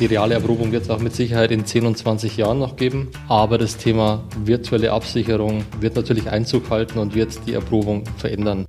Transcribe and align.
Die 0.00 0.06
reale 0.06 0.34
Erprobung 0.34 0.72
wird 0.72 0.82
es 0.82 0.90
auch 0.90 0.98
mit 0.98 1.14
Sicherheit 1.14 1.52
in 1.52 1.64
10 1.64 1.86
und 1.86 1.96
20 1.96 2.36
Jahren 2.36 2.58
noch 2.58 2.74
geben. 2.74 3.10
Aber 3.28 3.58
das 3.58 3.76
Thema 3.76 4.24
virtuelle 4.44 4.90
Absicherung 4.90 5.64
wird 5.78 5.94
natürlich 5.94 6.28
Einzug 6.28 6.68
halten 6.68 6.98
und 6.98 7.14
wird 7.14 7.46
die 7.46 7.52
Erprobung 7.52 8.04
verändern. 8.18 8.66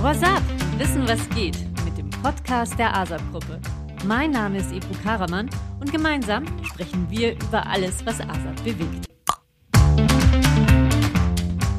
What's 0.00 0.22
up? 0.22 0.42
Wissen, 0.78 1.08
was 1.08 1.28
geht 1.30 1.58
mit 1.84 1.98
dem 1.98 2.08
Podcast 2.22 2.78
der 2.78 2.96
ASAP-Gruppe. 2.96 3.58
Mein 4.06 4.30
Name 4.30 4.58
ist 4.58 4.72
Ebru 4.72 4.94
Karaman 5.02 5.50
und 5.80 5.92
gemeinsam 5.92 6.44
sprechen 6.62 7.06
wir 7.10 7.32
über 7.32 7.66
alles, 7.66 8.06
was 8.06 8.20
ASAP 8.20 8.64
bewegt. 8.64 9.06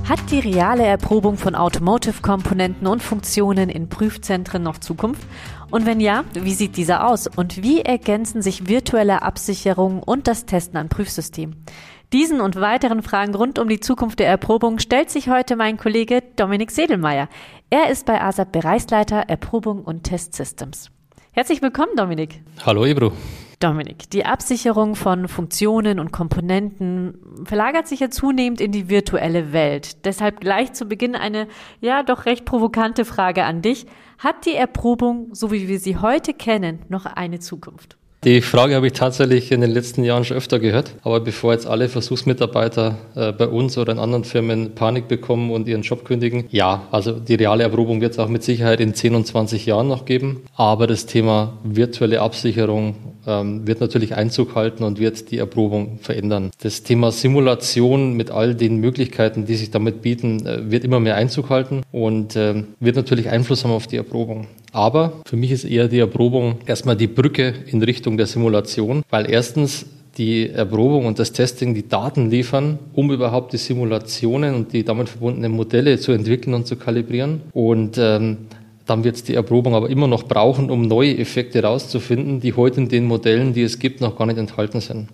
Hat 0.07 0.20
die 0.29 0.39
reale 0.39 0.83
Erprobung 0.83 1.38
von 1.38 1.55
Automotive-Komponenten 1.55 2.88
und 2.88 3.01
Funktionen 3.01 3.70
in 3.70 3.88
Prüfzentren 3.88 4.63
noch 4.63 4.79
Zukunft? 4.79 5.21
Und 5.70 5.86
wenn 5.86 6.00
ja, 6.00 6.25
wie 6.33 6.54
sieht 6.54 6.75
dieser 6.75 7.07
aus? 7.07 7.27
Und 7.27 7.63
wie 7.63 7.81
ergänzen 7.81 8.41
sich 8.41 8.68
virtuelle 8.68 9.21
Absicherung 9.21 10.04
und 10.04 10.28
das 10.28 10.45
Testen 10.45 10.78
an 10.78 10.89
Prüfsystemen? 10.89 11.64
Diesen 12.11 12.42
und 12.42 12.59
weiteren 12.59 13.04
Fragen 13.04 13.36
rund 13.36 13.57
um 13.57 13.69
die 13.69 13.79
Zukunft 13.79 14.19
der 14.19 14.28
Erprobung 14.28 14.79
stellt 14.79 15.09
sich 15.09 15.29
heute 15.29 15.56
mein 15.56 15.78
Kollege 15.78 16.21
Dominik 16.36 16.71
Sedelmeier. 16.71 17.29
Er 17.70 17.89
ist 17.89 18.06
bei 18.06 18.21
ASAP 18.21 18.51
Bereichsleiter 18.51 19.18
Erprobung 19.29 19.81
und 19.83 20.04
Testsystems. 20.04 20.92
Herzlich 21.31 21.61
willkommen, 21.61 21.95
Dominik. 21.95 22.42
Hallo, 22.65 22.86
Ebro. 22.86 23.14
Dominik, 23.61 24.10
die 24.10 24.25
Absicherung 24.25 24.96
von 24.96 25.28
Funktionen 25.28 26.00
und 26.00 26.11
Komponenten 26.11 27.46
verlagert 27.46 27.87
sich 27.87 28.00
ja 28.00 28.10
zunehmend 28.10 28.60
in 28.60 28.71
die 28.71 28.89
virtuelle 28.89 29.54
Welt. 29.54 30.06
Deshalb 30.06 30.42
gleich 30.42 30.74
zu 30.74 30.86
Beginn 30.86 31.15
eine 31.15 31.47
ja 31.79 32.03
doch 32.03 32.25
recht 32.25 32.45
provokante 32.45 33.06
Frage 33.06 33.44
an 33.44 33.61
dich. 33.61 33.86
Hat 34.17 34.45
die 34.45 34.56
Erprobung, 34.56 35.34
so 35.34 35.52
wie 35.52 35.67
wir 35.67 35.80
sie 35.80 35.97
heute 35.97 36.34
kennen, 36.34 36.80
noch 36.89 37.06
eine 37.06 37.39
Zukunft? 37.39 37.97
Die 38.23 38.42
Frage 38.42 38.75
habe 38.75 38.86
ich 38.86 38.94
tatsächlich 38.94 39.52
in 39.52 39.61
den 39.61 39.72
letzten 39.72 40.03
Jahren 40.03 40.23
schon 40.25 40.38
öfter 40.38 40.59
gehört. 40.59 40.94
Aber 41.02 41.22
bevor 41.22 41.54
jetzt 41.54 41.66
alle 41.66 41.90
Versuchsmitarbeiter 41.90 43.00
äh, 43.16 43.32
bei 43.32 43.48
uns 43.48 43.80
oder 43.80 43.94
in 43.94 43.98
anderen 43.98 44.26
Firmen 44.26 44.76
Panik 44.76 45.08
bekommen 45.08 45.50
und 45.50 45.68
ihren 45.68 45.82
Job 45.82 46.06
kündigen, 46.06 46.44
ja, 46.52 46.84
also 46.92 47.14
die 47.14 47.34
reale 47.34 47.64
Erprobung 47.64 48.00
wird 48.00 48.12
es 48.12 48.20
auch 48.20 48.28
mit 48.28 48.44
Sicherheit 48.44 48.80
in 48.80 48.94
10 48.94 49.16
und 49.16 49.26
20 49.26 49.66
Jahren 49.66 49.88
noch 49.88 50.06
geben. 50.06 50.44
Aber 50.56 50.86
das 50.86 51.08
Thema 51.08 51.58
virtuelle 51.64 52.22
Absicherung 52.22 52.94
ähm, 53.26 53.66
wird 53.66 53.82
natürlich 53.82 54.14
Einzug 54.14 54.54
halten 54.54 54.84
und 54.84 55.00
wird 55.00 55.32
die 55.32 55.40
Erprobung 55.40 55.98
verändern. 56.00 56.52
Das 56.62 56.84
Thema 56.84 57.12
Simulation 57.12 58.14
mit 58.14 58.30
all 58.30 58.54
den 58.54 58.78
Möglichkeiten, 58.78 59.45
die 59.45 59.56
sich 59.56 59.72
damit 59.72 60.04
bieten, 60.04 60.45
äh, 60.45 60.70
wird 60.70 60.84
immer 60.84 61.00
mehr 61.00 61.16
Einzug 61.16 61.50
halten 61.50 61.82
und 61.92 62.36
äh, 62.36 62.66
wird 62.80 62.95
natürlich 62.98 63.30
Einfluss 63.30 63.64
haben 63.64 63.72
auf 63.72 63.88
die 63.88 63.98
Erprobung. 63.98 64.45
Aber 64.72 65.22
für 65.25 65.36
mich 65.36 65.52
ist 65.52 65.66
eher 65.66 65.88
die 65.88 66.00
Erprobung 66.00 66.59
erstmal 66.66 66.95
die 66.95 67.08
Brücke 67.08 67.53
in 67.67 67.83
Richtung 67.83 68.17
der 68.17 68.25
Simulation, 68.25 69.03
weil 69.09 69.30
erstens 69.30 69.86
die 70.17 70.50
Erprobung 70.50 71.05
und 71.05 71.19
das 71.19 71.31
Testing 71.31 71.73
die 71.73 71.88
Daten 71.88 72.30
liefern, 72.30 72.80
um 72.94 73.11
überhaupt 73.11 73.53
die 73.53 73.58
Simulationen 73.58 74.55
und 74.55 74.73
die 74.73 74.83
damit 74.83 75.09
verbundenen 75.09 75.52
Modelle 75.52 75.99
zu 75.99 76.11
entwickeln 76.11 76.53
und 76.53 76.67
zu 76.67 76.75
kalibrieren. 76.75 77.42
Und 77.53 77.97
ähm, 77.97 78.38
dann 78.86 79.03
wird 79.03 79.16
es 79.16 79.23
die 79.23 79.36
Erprobung 79.36 79.73
aber 79.73 79.89
immer 79.89 80.08
noch 80.08 80.23
brauchen, 80.23 80.69
um 80.69 80.81
neue 80.81 81.17
Effekte 81.17 81.61
herauszufinden, 81.61 82.42
die 82.42 82.53
heute 82.53 82.81
in 82.81 82.89
den 82.89 83.05
Modellen, 83.05 83.53
die 83.53 83.61
es 83.61 83.80
gibt, 83.80 84.02
noch 84.02 84.17
gar 84.17 84.25
nicht 84.25 84.38
enthalten 84.38 84.81
sind. 84.81 85.08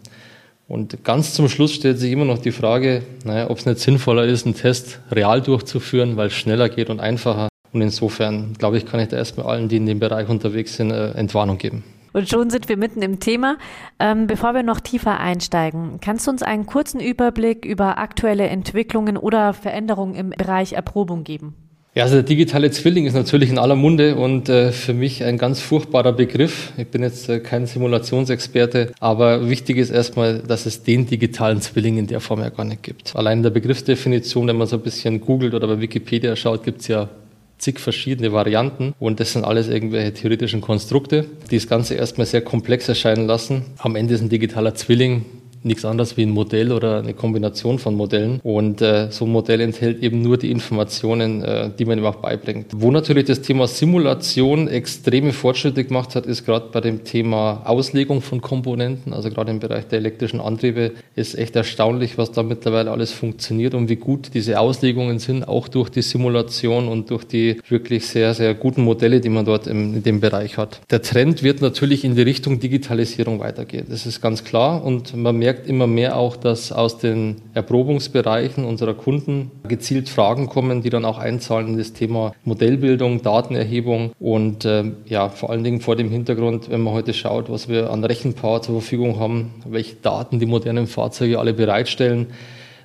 Und 0.68 1.04
ganz 1.04 1.34
zum 1.34 1.48
Schluss 1.48 1.74
stellt 1.74 2.00
sich 2.00 2.12
immer 2.12 2.26
noch 2.26 2.40
die 2.40 2.52
Frage, 2.52 3.04
naja, 3.24 3.50
ob 3.50 3.58
es 3.60 3.66
nicht 3.66 3.80
sinnvoller 3.80 4.26
ist, 4.26 4.46
einen 4.46 4.56
Test 4.56 5.00
real 5.12 5.42
durchzuführen, 5.42 6.18
weil 6.18 6.28
es 6.28 6.34
schneller 6.34 6.70
geht 6.70 6.90
und 6.90 7.00
einfacher. 7.00 7.48
Und 7.74 7.82
insofern, 7.82 8.54
glaube 8.54 8.78
ich, 8.78 8.86
kann 8.86 9.00
ich 9.00 9.10
da 9.10 9.18
erstmal 9.18 9.48
allen, 9.48 9.70
die 9.70 9.78
in 9.78 9.86
dem 9.86 10.00
Bereich 10.00 10.30
unterwegs 10.30 10.76
sind, 10.78 10.92
äh, 10.92 11.12
Entwarnung 11.12 11.58
geben. 11.58 11.84
Und 12.14 12.28
schon 12.30 12.50
sind 12.50 12.68
wir 12.68 12.78
mitten 12.78 13.02
im 13.02 13.20
Thema. 13.20 13.58
Ähm, 14.00 14.28
bevor 14.28 14.54
wir 14.54 14.64
noch 14.64 14.80
tiefer 14.80 15.20
einsteigen, 15.20 16.00
kannst 16.02 16.26
du 16.26 16.32
uns 16.32 16.42
einen 16.42 16.66
kurzen 16.66 17.00
Überblick 17.00 17.66
über 17.66 18.00
aktuelle 18.00 18.48
Entwicklungen 18.48 19.18
oder 19.18 19.54
Veränderungen 19.54 20.16
im 20.16 20.30
Bereich 20.32 20.74
Erprobung 20.74 21.24
geben? 21.24 21.54
Ja, 21.94 22.04
also 22.04 22.16
der 22.18 22.24
digitale 22.24 22.70
Zwilling 22.70 23.08
ist 23.08 23.16
natürlich 23.16 23.50
in 23.50 23.58
aller 23.58 23.76
Munde 23.76 24.18
und 24.18 24.50
äh, 24.50 24.72
für 24.72 24.94
mich 24.94 25.24
ein 25.24 25.40
ganz 25.40 25.60
furchtbarer 25.62 26.14
Begriff. 26.14 26.72
Ich 26.78 26.88
bin 26.88 27.02
jetzt 27.02 27.28
äh, 27.28 27.40
kein 27.40 27.66
Simulationsexperte, 27.66 28.92
aber 29.00 29.50
wichtig 29.50 29.78
ist 29.78 29.90
erstmal, 29.90 30.40
dass 30.40 30.68
es 30.68 30.84
den 30.84 31.08
digitalen 31.08 31.60
Zwilling 31.60 31.98
in 31.98 32.06
der 32.06 32.20
Form 32.20 32.40
ja 32.40 32.50
gar 32.50 32.66
nicht 32.66 32.84
gibt. 32.84 33.16
Allein 33.16 33.40
in 33.40 33.44
der 33.44 33.50
Begriffsdefinition, 33.50 34.48
wenn 34.48 34.58
man 34.58 34.68
so 34.68 34.76
ein 34.76 34.84
bisschen 34.84 35.22
googelt 35.22 35.56
oder 35.56 35.68
bei 35.68 35.82
Wikipedia 35.82 36.36
schaut, 36.36 36.64
gibt 36.64 36.82
es 36.82 36.88
ja 36.88 37.10
zig 37.58 37.80
verschiedene 37.80 38.32
Varianten 38.32 38.94
und 39.00 39.20
das 39.20 39.34
sind 39.34 39.44
alles 39.44 39.68
irgendwelche 39.68 40.14
theoretischen 40.14 40.62
Konstrukte, 40.62 41.26
die 41.50 41.58
das 41.58 41.68
Ganze 41.68 41.96
erstmal 41.96 42.28
sehr 42.28 42.42
komplex 42.42 42.88
erscheinen 42.88 43.28
lassen. 43.28 43.66
Am 43.78 43.96
Ende 43.96 44.14
ist 44.14 44.22
ein 44.22 44.30
digitaler 44.30 44.76
Zwilling 44.76 45.26
nichts 45.68 45.86
anderes 45.86 46.18
wie 46.18 46.24
ein 46.24 46.32
Modell 46.32 46.72
oder 46.72 47.00
eine 47.00 47.14
Kombination 47.14 47.80
von 47.80 47.96
Modellen. 47.96 48.40
Und 48.44 48.82
äh, 48.82 49.12
so 49.12 49.26
ein 49.26 49.32
Modell 49.32 49.62
enthält 49.62 50.02
eben 50.02 50.22
nur 50.22 50.38
die 50.38 50.52
Informationen, 50.52 51.44
äh, 51.44 51.70
die 51.78 51.86
man 51.86 51.98
ihm 51.98 52.06
auch 52.06 52.16
beibringt. 52.16 52.68
Wo 52.76 52.92
natürlich 52.92 53.26
das 53.26 53.42
Thema 53.42 53.68
Simulation 53.68 54.68
extreme 54.68 55.34
Fortschritte 55.34 55.84
gemacht 55.84 56.16
hat, 56.16 56.26
ist 56.26 56.46
gerade 56.46 56.68
bei 56.72 56.82
dem 56.82 57.04
Thema 57.04 57.62
Auslegung 57.66 58.22
von 58.22 58.42
Komponenten. 58.42 59.14
Also 59.14 59.30
gerade 59.30 59.52
im 59.52 59.60
Bereich 59.60 59.88
der 59.88 60.00
elektrischen 60.00 60.40
Antriebe 60.40 60.92
ist 61.16 61.38
echt 61.38 61.56
erstaunlich, 61.56 62.18
was 62.18 62.32
da 62.32 62.44
mittlerweile 62.44 62.92
alles 62.92 63.12
funktioniert 63.12 63.74
und 63.74 63.90
wie 63.90 63.96
gut 63.96 64.32
diese 64.34 64.60
Auslegungen 64.60 65.20
sind, 65.20 65.48
auch 65.48 65.68
durch 65.68 65.90
die 65.90 66.02
Simulation 66.02 66.88
und 66.88 67.10
durch 67.10 67.26
die 67.26 67.62
wirklich 67.68 68.06
sehr, 68.06 68.34
sehr 68.34 68.54
guten 68.54 68.84
Modelle, 68.84 69.20
die 69.20 69.30
man 69.30 69.46
dort 69.46 69.68
im, 69.68 69.96
in 69.96 70.04
dem 70.04 70.20
Bereich 70.20 70.58
hat. 70.58 70.82
Der 70.90 71.02
Trend 71.02 71.44
wird 71.44 71.62
natürlich 71.62 72.04
in 72.04 72.16
die 72.16 72.22
Richtung 72.22 72.60
Digitalisierung 72.60 73.40
weitergehen. 73.40 73.86
Das 73.90 74.06
ist 74.06 74.22
ganz 74.22 74.44
klar 74.44 74.84
und 74.84 75.16
man 75.16 75.38
merkt, 75.38 75.57
merkt 75.58 75.70
immer 75.70 75.88
mehr 75.88 76.18
auch, 76.18 76.36
dass 76.38 76.72
aus 76.72 77.00
den 77.00 77.42
Erprobungsbereichen 77.54 78.64
unserer 78.64 78.94
Kunden 78.94 79.52
gezielt 79.68 80.08
Fragen 80.08 80.48
kommen, 80.48 80.84
die 80.84 80.90
dann 80.90 81.04
auch 81.04 81.18
einzahlen 81.18 81.70
in 81.70 81.78
das 81.78 81.94
Thema 81.94 82.34
Modellbildung, 82.44 83.24
Datenerhebung 83.24 84.12
und 84.20 84.66
äh, 84.66 84.84
ja, 85.06 85.30
vor 85.30 85.50
allen 85.50 85.64
Dingen 85.64 85.82
vor 85.82 85.96
dem 85.96 86.12
Hintergrund, 86.12 86.70
wenn 86.70 86.82
man 86.82 86.94
heute 86.94 87.14
schaut, 87.14 87.50
was 87.50 87.68
wir 87.70 87.90
an 87.90 88.04
Rechenpower 88.04 88.62
zur 88.62 88.82
Verfügung 88.82 89.20
haben, 89.20 89.54
welche 89.66 89.96
Daten 89.96 90.40
die 90.40 90.46
modernen 90.46 90.86
Fahrzeuge 90.86 91.40
alle 91.40 91.54
bereitstellen, 91.54 92.28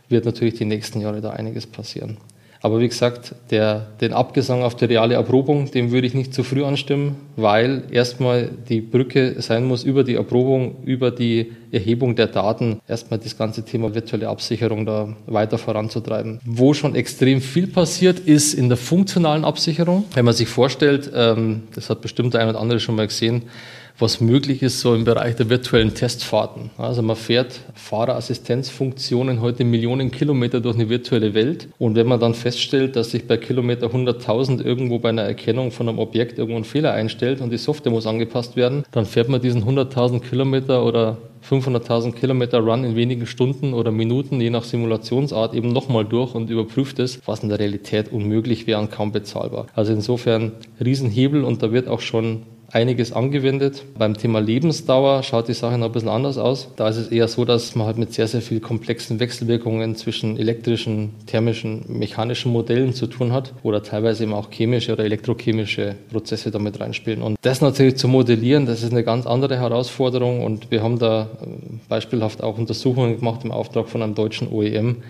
wird 0.08 0.24
natürlich 0.24 0.54
die 0.54 0.64
nächsten 0.64 1.00
Jahre 1.00 1.20
da 1.20 1.30
einiges 1.30 1.66
passieren. 1.66 2.16
Aber 2.64 2.78
wie 2.78 2.88
gesagt, 2.88 3.34
der, 3.50 3.88
den 4.00 4.12
Abgesang 4.12 4.62
auf 4.62 4.76
die 4.76 4.84
reale 4.84 5.14
Erprobung, 5.14 5.68
dem 5.72 5.90
würde 5.90 6.06
ich 6.06 6.14
nicht 6.14 6.32
zu 6.32 6.44
früh 6.44 6.62
anstimmen, 6.62 7.16
weil 7.34 7.82
erstmal 7.90 8.50
die 8.68 8.80
Brücke 8.80 9.42
sein 9.42 9.64
muss 9.64 9.82
über 9.82 10.04
die 10.04 10.14
Erprobung, 10.14 10.76
über 10.84 11.10
die 11.10 11.50
Erhebung 11.72 12.14
der 12.14 12.28
Daten, 12.28 12.80
erstmal 12.86 13.18
das 13.18 13.36
ganze 13.36 13.64
Thema 13.64 13.96
virtuelle 13.96 14.28
Absicherung 14.28 14.86
da 14.86 15.08
weiter 15.26 15.58
voranzutreiben. 15.58 16.38
Wo 16.44 16.72
schon 16.72 16.94
extrem 16.94 17.40
viel 17.40 17.66
passiert, 17.66 18.20
ist 18.20 18.54
in 18.54 18.68
der 18.68 18.78
funktionalen 18.78 19.44
Absicherung. 19.44 20.04
Wenn 20.14 20.24
man 20.24 20.34
sich 20.34 20.48
vorstellt, 20.48 21.10
ähm, 21.12 21.64
das 21.74 21.90
hat 21.90 22.00
bestimmt 22.00 22.34
der 22.34 22.42
eine 22.42 22.50
oder 22.50 22.60
andere 22.60 22.78
schon 22.78 22.94
mal 22.94 23.08
gesehen, 23.08 23.42
was 24.02 24.20
möglich 24.20 24.62
ist 24.62 24.80
so 24.80 24.94
im 24.94 25.04
Bereich 25.04 25.36
der 25.36 25.48
virtuellen 25.48 25.94
Testfahrten. 25.94 26.70
Also 26.76 27.02
man 27.02 27.14
fährt 27.14 27.60
Fahrerassistenzfunktionen 27.74 29.40
heute 29.40 29.64
Millionen 29.64 30.10
Kilometer 30.10 30.60
durch 30.60 30.74
eine 30.74 30.88
virtuelle 30.88 31.34
Welt 31.34 31.68
und 31.78 31.94
wenn 31.94 32.08
man 32.08 32.18
dann 32.18 32.34
feststellt, 32.34 32.96
dass 32.96 33.12
sich 33.12 33.28
bei 33.28 33.36
Kilometer 33.36 33.86
100.000 33.86 34.62
irgendwo 34.62 34.98
bei 34.98 35.10
einer 35.10 35.22
Erkennung 35.22 35.70
von 35.70 35.88
einem 35.88 36.00
Objekt 36.00 36.38
irgendwo 36.38 36.58
ein 36.58 36.64
Fehler 36.64 36.92
einstellt 36.92 37.40
und 37.40 37.50
die 37.50 37.58
Software 37.58 37.92
muss 37.92 38.08
angepasst 38.08 38.56
werden, 38.56 38.82
dann 38.90 39.06
fährt 39.06 39.28
man 39.28 39.40
diesen 39.40 39.64
100.000 39.64 40.20
Kilometer 40.20 40.84
oder 40.84 41.18
500.000 41.48 42.12
Kilometer 42.12 42.58
Run 42.58 42.84
in 42.84 42.96
wenigen 42.96 43.26
Stunden 43.26 43.72
oder 43.72 43.92
Minuten, 43.92 44.40
je 44.40 44.50
nach 44.50 44.64
Simulationsart, 44.64 45.54
eben 45.54 45.72
nochmal 45.72 46.04
durch 46.04 46.34
und 46.34 46.50
überprüft 46.50 46.98
es, 46.98 47.20
was 47.26 47.44
in 47.44 47.48
der 47.48 47.60
Realität 47.60 48.12
unmöglich 48.12 48.66
wäre 48.66 48.80
und 48.80 48.90
kaum 48.90 49.12
bezahlbar. 49.12 49.66
Also 49.74 49.92
insofern 49.92 50.52
Riesenhebel 50.84 51.44
und 51.44 51.62
da 51.62 51.72
wird 51.72 51.86
auch 51.86 52.00
schon 52.00 52.42
einiges 52.72 53.12
angewendet. 53.12 53.84
Beim 53.98 54.16
Thema 54.16 54.40
Lebensdauer 54.40 55.22
schaut 55.22 55.48
die 55.48 55.52
Sache 55.52 55.76
noch 55.76 55.86
ein 55.86 55.92
bisschen 55.92 56.08
anders 56.08 56.38
aus. 56.38 56.68
Da 56.76 56.88
ist 56.88 56.96
es 56.96 57.08
eher 57.08 57.28
so, 57.28 57.44
dass 57.44 57.74
man 57.74 57.86
halt 57.86 57.98
mit 57.98 58.14
sehr, 58.14 58.26
sehr 58.26 58.40
viel 58.40 58.60
komplexen 58.60 59.20
Wechselwirkungen 59.20 59.94
zwischen 59.94 60.38
elektrischen, 60.38 61.10
thermischen, 61.26 61.84
mechanischen 61.88 62.50
Modellen 62.50 62.94
zu 62.94 63.06
tun 63.06 63.32
hat 63.32 63.52
oder 63.62 63.82
teilweise 63.82 64.24
eben 64.24 64.32
auch 64.32 64.50
chemische 64.50 64.92
oder 64.92 65.04
elektrochemische 65.04 65.96
Prozesse 66.10 66.50
damit 66.50 66.80
reinspielen. 66.80 67.22
Und 67.22 67.36
das 67.42 67.60
natürlich 67.60 67.96
zu 67.96 68.08
modellieren, 68.08 68.64
das 68.64 68.82
ist 68.82 68.92
eine 68.92 69.04
ganz 69.04 69.26
andere 69.26 69.58
Herausforderung 69.58 70.42
und 70.42 70.70
wir 70.70 70.82
haben 70.82 70.98
da 70.98 71.22
äh, 71.22 71.46
beispielhaft 71.88 72.42
auch 72.42 72.56
Untersuchungen 72.56 73.18
gemacht 73.18 73.44
im 73.44 73.52
Auftrag 73.52 73.88
von 73.88 74.02
einem 74.02 74.14
deutschen 74.14 74.48
OEM, 74.50 75.02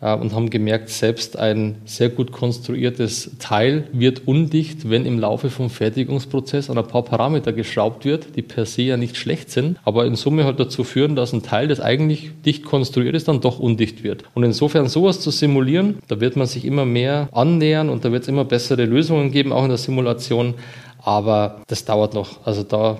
und 0.00 0.32
haben 0.32 0.48
gemerkt, 0.48 0.90
selbst 0.90 1.36
ein 1.38 1.76
sehr 1.84 2.08
gut 2.08 2.30
konstruiertes 2.30 3.32
Teil 3.40 3.88
wird 3.92 4.28
undicht, 4.28 4.88
wenn 4.88 5.04
im 5.04 5.18
Laufe 5.18 5.50
vom 5.50 5.70
Fertigungsprozess 5.70 6.70
an 6.70 6.78
ein 6.78 6.86
paar 6.86 7.02
Parameter 7.02 7.52
geschraubt 7.52 8.04
wird, 8.04 8.36
die 8.36 8.42
per 8.42 8.64
se 8.64 8.82
ja 8.82 8.96
nicht 8.96 9.16
schlecht 9.16 9.50
sind, 9.50 9.78
aber 9.84 10.06
in 10.06 10.14
Summe 10.14 10.44
halt 10.44 10.60
dazu 10.60 10.84
führen, 10.84 11.16
dass 11.16 11.32
ein 11.32 11.42
Teil, 11.42 11.66
das 11.66 11.80
eigentlich 11.80 12.30
dicht 12.46 12.64
konstruiert 12.64 13.16
ist, 13.16 13.26
dann 13.26 13.40
doch 13.40 13.58
undicht 13.58 14.04
wird. 14.04 14.22
Und 14.34 14.44
insofern 14.44 14.88
sowas 14.88 15.20
zu 15.20 15.30
simulieren, 15.30 15.98
da 16.06 16.20
wird 16.20 16.36
man 16.36 16.46
sich 16.46 16.64
immer 16.64 16.84
mehr 16.84 17.28
annähern 17.32 17.88
und 17.88 18.04
da 18.04 18.12
wird 18.12 18.22
es 18.22 18.28
immer 18.28 18.44
bessere 18.44 18.84
Lösungen 18.84 19.32
geben, 19.32 19.52
auch 19.52 19.64
in 19.64 19.70
der 19.70 19.78
Simulation. 19.78 20.54
Aber 20.98 21.62
das 21.66 21.84
dauert 21.84 22.14
noch. 22.14 22.46
Also 22.46 22.62
da 22.62 22.98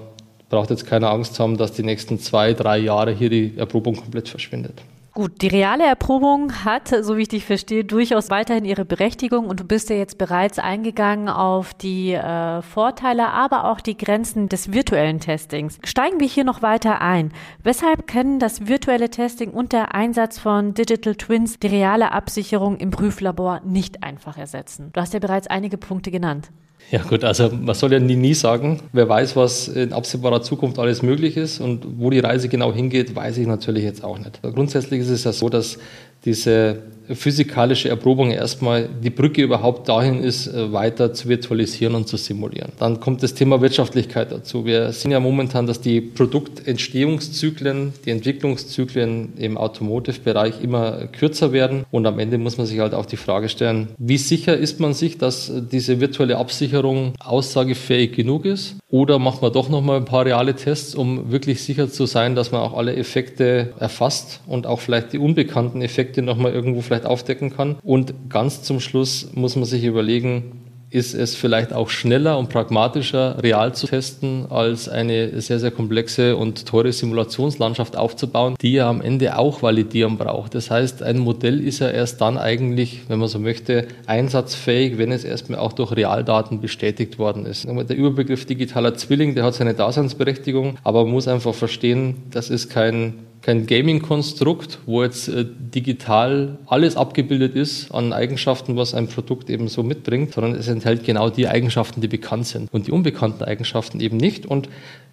braucht 0.49 0.71
jetzt 0.71 0.87
keine 0.87 1.11
Angst 1.11 1.39
haben, 1.39 1.56
dass 1.56 1.73
die 1.73 1.83
nächsten 1.83 2.19
zwei, 2.19 2.55
drei 2.55 2.79
Jahre 2.79 3.12
hier 3.12 3.31
die 3.31 3.53
Erprobung 3.56 3.97
komplett 3.97 4.29
verschwindet. 4.29 4.83
Gut, 5.19 5.43
die 5.43 5.49
reale 5.49 5.85
Erprobung 5.85 6.65
hat, 6.65 6.94
so 7.00 7.17
wie 7.17 7.23
ich 7.23 7.29
dich 7.29 7.44
verstehe, 7.44 7.85
durchaus 7.85 8.31
weiterhin 8.31 8.65
ihre 8.65 8.85
Berechtigung 8.85 9.49
und 9.49 9.59
du 9.59 9.65
bist 9.65 9.91
ja 9.91 9.97
jetzt 9.97 10.17
bereits 10.17 10.61
eingegangen 10.61 11.29
auf 11.29 11.75
die 11.75 12.12
äh, 12.12 12.62
Vorteile, 12.62 13.26
aber 13.31 13.65
auch 13.65 13.81
die 13.81 13.97
Grenzen 13.97 14.49
des 14.49 14.73
virtuellen 14.73 15.19
Testings. 15.19 15.81
Steigen 15.82 16.20
wir 16.20 16.29
hier 16.29 16.44
noch 16.44 16.62
weiter 16.62 17.00
ein. 17.00 17.32
Weshalb 17.65 18.06
können 18.06 18.38
das 18.38 18.69
virtuelle 18.69 19.11
Testing 19.11 19.50
und 19.50 19.73
der 19.73 19.93
Einsatz 19.93 20.38
von 20.38 20.75
Digital 20.75 21.17
Twins 21.17 21.59
die 21.59 21.67
reale 21.67 22.12
Absicherung 22.12 22.76
im 22.76 22.91
Prüflabor 22.91 23.61
nicht 23.64 24.05
einfach 24.05 24.38
ersetzen? 24.38 24.91
Du 24.93 25.00
hast 25.00 25.14
ja 25.14 25.19
bereits 25.19 25.49
einige 25.49 25.79
Punkte 25.79 26.12
genannt. 26.12 26.53
Ja 26.91 27.03
gut, 27.03 27.23
also 27.23 27.51
man 27.51 27.75
soll 27.75 27.93
ja 27.93 28.01
nie, 28.01 28.17
nie 28.17 28.35
sagen. 28.35 28.81
Wer 28.93 29.09
weiß, 29.09 29.37
was 29.37 29.69
in 29.69 29.93
absehbarer 29.93 30.41
Zukunft 30.41 30.79
alles 30.79 31.03
möglich 31.03 31.37
ist 31.37 31.61
und 31.61 31.85
wo 31.99 32.09
die 32.09 32.21
Reise 32.21 32.49
genau 32.49 32.73
hingeht, 32.73 33.15
weiß 33.15 33.37
ich 33.39 33.47
natürlich 33.47 33.85
jetzt 33.85 34.03
auch 34.03 34.19
nicht. 34.19 34.41
Grundsätzlich 34.43 35.01
ist 35.01 35.11
es 35.11 35.25
ja 35.25 35.33
so, 35.33 35.51
dass 35.51 35.79
diese 36.25 36.83
physikalische 37.13 37.89
Erprobung 37.89 38.31
erstmal 38.31 38.89
die 39.03 39.11
Brücke 39.11 39.43
überhaupt 39.43 39.89
dahin 39.89 40.23
ist, 40.23 40.47
äh, 40.47 40.73
weiter 40.73 41.13
zu 41.13 41.29
virtualisieren 41.29 41.95
und 41.95 42.09
zu 42.09 42.17
simulieren. 42.17 42.73
Dann 42.79 43.01
kommt 43.01 43.23
das 43.23 43.35
Thema 43.35 43.61
Wirtschaftlichkeit 43.61 44.33
dazu. 44.33 44.65
Wir 44.65 44.93
sehen 44.93 45.11
ja 45.11 45.21
momentan, 45.21 45.67
dass 45.67 45.81
die 45.81 46.01
Produktentstehungszyklen, 46.01 47.93
die 48.05 48.11
Entwicklungszyklen 48.11 49.35
im 49.37 49.57
Automotive-Bereich 49.57 50.63
immer 50.63 51.07
kürzer 51.07 51.53
werden 51.53 51.85
und 51.91 52.07
am 52.07 52.19
Ende 52.19 52.39
muss 52.39 52.59
man 52.59 52.67
sich 52.67 52.79
halt 52.79 52.95
auch 52.95 53.07
die 53.07 53.17
Frage 53.17 53.49
stellen, 53.49 53.89
wie 53.99 54.19
sicher 54.19 54.57
ist 54.57 54.81
man 54.81 54.95
sich, 54.95 55.19
dass 55.19 55.53
diese 55.71 56.01
virtuelle 56.01 56.39
Absicherung 56.39 57.15
aussagefähig 57.19 58.13
genug 58.13 58.45
ist 58.45 58.77
oder 58.91 59.19
macht 59.19 59.43
man 59.43 59.53
doch 59.53 59.69
nochmal 59.69 59.99
ein 59.99 60.05
paar 60.05 60.25
reale 60.25 60.55
Tests, 60.55 60.95
um 60.95 61.31
wirklich 61.31 61.63
sicher 61.63 61.91
zu 61.91 62.07
sein, 62.07 62.35
dass 62.35 62.53
man 62.53 62.63
auch 62.63 62.77
alle 62.77 62.97
Effekte 62.97 63.75
erfasst 63.79 64.41
und 64.47 64.67
auch 64.67 64.81
vielleicht 64.81 65.13
die 65.13 65.19
unbekannten 65.19 65.83
Effekte 65.83 66.23
nochmal 66.23 66.53
irgendwo 66.53 66.81
vielleicht 66.99 67.06
aufdecken 67.06 67.50
kann. 67.55 67.77
Und 67.83 68.15
ganz 68.29 68.62
zum 68.62 68.81
Schluss 68.81 69.29
muss 69.35 69.56
man 69.56 69.65
sich 69.65 69.85
überlegen, 69.85 70.53
ist 70.91 71.12
es 71.12 71.35
vielleicht 71.37 71.75
auch 71.75 71.91
schneller 71.91 72.39
und 72.39 72.49
pragmatischer, 72.49 73.43
real 73.43 73.75
zu 73.75 73.87
testen, 73.87 74.47
als 74.49 74.89
eine 74.89 75.39
sehr, 75.39 75.59
sehr 75.59 75.71
komplexe 75.71 76.35
und 76.35 76.65
teure 76.65 76.91
Simulationslandschaft 76.95 77.95
aufzubauen, 77.95 78.55
die 78.62 78.73
ja 78.73 78.89
am 78.89 79.03
Ende 79.03 79.37
auch 79.37 79.62
validieren 79.62 80.17
braucht. 80.17 80.55
Das 80.55 80.71
heißt, 80.71 81.03
ein 81.03 81.19
Modell 81.19 81.61
ist 81.61 81.81
ja 81.81 81.91
erst 81.91 82.23
dann 82.23 82.39
eigentlich, 82.39 83.03
wenn 83.09 83.19
man 83.19 83.29
so 83.29 83.39
möchte, 83.39 83.87
einsatzfähig, 84.06 84.97
wenn 84.97 85.12
es 85.12 85.25
erstmal 85.25 85.59
auch 85.59 85.75
durch 85.75 85.95
Realdaten 85.95 86.62
bestätigt 86.62 87.19
worden 87.19 87.45
ist. 87.45 87.67
Der 87.69 87.97
Überbegriff 87.97 88.47
digitaler 88.47 88.95
Zwilling, 88.95 89.35
der 89.35 89.45
hat 89.45 89.55
seine 89.55 89.75
Daseinsberechtigung, 89.75 90.79
aber 90.85 91.05
man 91.05 91.12
muss 91.12 91.29
einfach 91.29 91.55
verstehen, 91.55 92.23
das 92.31 92.49
ist 92.49 92.71
kein 92.71 93.28
kein 93.49 93.67
Gaming-Konstrukt, 93.67 94.81
wo 94.85 95.03
jetzt 95.03 95.29
äh, 95.29 95.47
digital 95.49 96.59
alles 96.67 96.99
abgebildet 96.99 97.55
ist 97.56 97.91
an 97.93 98.12
Eigenschaften, 98.12 98.77
was 98.77 98.93
ein 98.93 99.09
Produkt 99.09 99.49
eben 99.49 99.69
so 99.69 99.83
mitbringt, 99.83 100.35
sondern 100.35 100.55
es 100.55 100.69
enthält 100.69 101.03
genau 101.03 101.31
die 101.31 101.49
Eigenschaften, 101.49 102.03
die 102.03 102.09
bekannt 102.09 102.47
sind 102.47 102.71
und 102.75 102.89
die 102.89 102.93
unbekannten 102.93 103.43
Eigenschaften 103.45 104.00
eben 104.00 104.19
nicht. 104.19 104.45
Und 104.45 104.69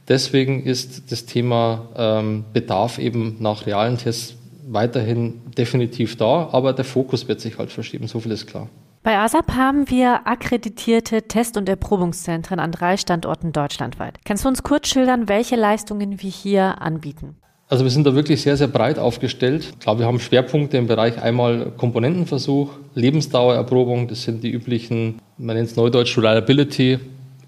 deswegen 0.10 0.66
ist 0.66 1.14
das 1.14 1.26
Thema 1.26 1.88
ähm, 1.96 2.44
Bedarf 2.52 3.00
eben 3.00 3.38
nach 3.40 3.68
realen 3.68 3.98
Tests 3.98 4.36
weiterhin 4.68 5.36
definitiv 5.58 6.18
da, 6.18 6.50
aber 6.52 6.74
der 6.74 6.84
Fokus 6.84 7.30
wird 7.30 7.40
sich 7.40 7.58
halt 7.58 7.72
verschieben, 7.72 8.10
so 8.10 8.20
viel 8.20 8.34
ist 8.34 8.48
klar. 8.48 8.68
Bei 9.02 9.18
ASAP 9.18 9.54
haben 9.54 9.90
wir 9.90 10.28
akkreditierte 10.28 11.22
Test- 11.22 11.56
und 11.56 11.70
Erprobungszentren 11.70 12.60
an 12.60 12.74
drei 12.74 12.98
Standorten 12.98 13.54
deutschlandweit. 13.54 14.20
Kannst 14.26 14.44
du 14.44 14.50
uns 14.50 14.62
kurz 14.62 14.90
schildern, 14.90 15.30
welche 15.30 15.56
Leistungen 15.56 16.22
wir 16.22 16.30
hier 16.30 16.82
anbieten? 16.82 17.38
Also 17.68 17.84
wir 17.84 17.90
sind 17.90 18.06
da 18.06 18.14
wirklich 18.14 18.44
sehr, 18.44 18.58
sehr 18.58 18.68
breit 18.68 19.00
aufgestellt. 19.00 19.66
Ich 19.74 19.80
glaube, 19.80 20.02
wir 20.02 20.06
haben 20.06 20.20
Schwerpunkte 20.20 20.78
im 20.78 20.86
Bereich 20.86 21.20
einmal 21.20 21.72
Komponentenversuch, 21.78 22.70
Lebensdauererprobung, 22.94 24.08
das 24.08 24.22
sind 24.22 24.44
die 24.44 24.52
üblichen, 24.52 25.20
man 25.40 25.56
nennt 25.56 25.70
es 25.70 25.76
Neudeutsch 25.76 26.16
Reliability, 26.16 27.00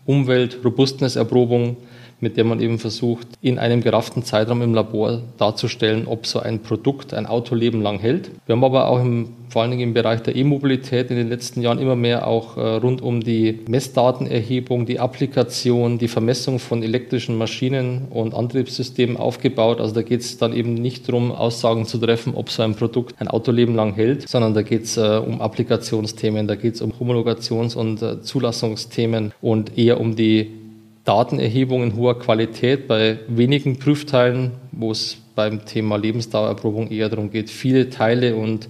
Umwelt, 0.08 0.58
Robustness-Erprobung, 0.66 1.78
mit 2.20 2.38
der 2.38 2.44
man 2.44 2.60
eben 2.60 2.80
versucht, 2.80 3.28
in 3.42 3.60
einem 3.60 3.82
gerafften 3.82 4.24
Zeitraum 4.24 4.62
im 4.62 4.74
Labor 4.74 5.22
darzustellen, 5.38 6.08
ob 6.08 6.26
so 6.26 6.40
ein 6.40 6.60
Produkt 6.60 7.14
ein 7.14 7.26
Autoleben 7.26 7.82
lang 7.82 8.00
hält. 8.00 8.32
Wir 8.46 8.56
haben 8.56 8.64
aber 8.64 8.88
auch 8.88 9.00
im, 9.00 9.30
vor 9.50 9.62
allen 9.62 9.72
Dingen 9.72 9.84
im 9.84 9.94
Bereich 9.94 10.22
der 10.22 10.36
E-Mobilität 10.36 11.12
in 11.12 11.18
den 11.18 11.30
letzten 11.30 11.62
Jahren 11.62 11.80
immer 11.80 11.96
mehr 11.96 12.28
auch 12.28 12.58
äh, 12.58 12.62
rund 12.62 13.02
um 13.02 13.22
die 13.22 13.60
Messdatenerhebung, 13.68 14.86
die 14.86 15.00
Applikation, 15.00 15.98
die 15.98 16.08
Vermessung 16.08 16.60
von 16.60 16.82
elektrischen 16.82 17.38
Maschinen 17.38 18.08
und 18.10 18.34
Antriebssystemen 18.34 19.18
aufgebaut. 19.18 19.80
Also 19.80 19.94
da 19.94 20.02
geht 20.02 20.22
es 20.22 20.38
dann 20.38 20.54
eben 20.54 20.74
nicht 20.74 21.08
darum, 21.08 21.32
Aussagen 21.32 21.86
zu 21.86 21.98
treffen, 22.00 22.34
ob 22.36 22.50
so 22.50 22.64
ein 22.64 22.76
Produkt 22.76 23.16
ein 23.20 23.28
Autoleben 23.28 23.76
lang 23.76 23.94
hält, 23.94 24.28
sondern 24.28 24.54
da 24.54 24.64
geht 24.64 24.84
es 24.84 24.98
äh, 24.98 25.22
um 25.24 25.42
Applikationsthemen, 25.42 26.48
da 26.48 26.56
geht 26.56 26.76
es 26.76 26.82
um 26.82 26.94
Homologations- 26.94 27.76
und 27.76 28.02
äh, 28.02 28.22
Zulassungsthemen 28.22 29.34
und 29.42 29.78
eher 29.78 30.00
um 30.00 30.16
die 30.16 30.67
Datenerhebung 31.08 31.84
in 31.84 31.96
hoher 31.96 32.20
Qualität 32.20 32.88
bei 32.88 33.20
wenigen 33.30 33.80
Prüfteilen, 33.80 34.52
wo 34.74 34.92
es 34.92 35.18
beim 35.36 35.66
Thema 35.66 35.96
Lebensdauererprobung 35.96 36.92
eher 36.92 37.08
darum 37.08 37.32
geht, 37.32 37.50
viele 37.50 37.90
Teile 37.90 38.36
und 38.36 38.68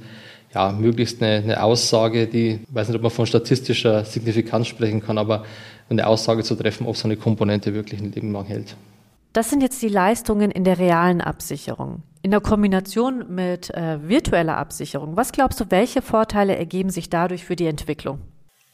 ja, 0.54 0.72
möglichst 0.72 1.22
eine, 1.22 1.38
eine 1.38 1.64
Aussage, 1.64 2.28
die, 2.28 2.60
ich 2.68 2.76
weiß 2.76 2.90
nicht, 2.90 2.98
ob 2.98 3.02
man 3.02 3.12
von 3.12 3.26
statistischer 3.26 4.06
Signifikanz 4.06 4.68
sprechen 4.68 5.02
kann, 5.02 5.18
aber 5.18 5.46
eine 5.90 6.06
Aussage 6.06 6.44
zu 6.44 6.56
treffen, 6.56 6.86
ob 6.86 6.96
so 6.96 7.08
eine 7.08 7.18
Komponente 7.18 7.74
wirklich 7.74 8.02
ein 8.02 8.12
Leben 8.12 8.32
lang 8.32 8.46
hält. 8.46 8.76
Das 9.34 9.50
sind 9.50 9.62
jetzt 9.62 9.82
die 9.82 9.90
Leistungen 9.90 10.52
in 10.52 10.64
der 10.64 10.78
realen 10.78 11.22
Absicherung. 11.22 12.04
In 12.22 12.32
der 12.32 12.42
Kombination 12.42 13.26
mit 13.34 13.74
äh, 13.74 13.98
virtueller 14.08 14.58
Absicherung, 14.58 15.16
was 15.16 15.32
glaubst 15.32 15.60
du, 15.60 15.66
welche 15.70 16.04
Vorteile 16.04 16.56
ergeben 16.56 16.92
sich 16.92 17.10
dadurch 17.10 17.46
für 17.46 17.56
die 17.56 17.66
Entwicklung? 17.66 18.20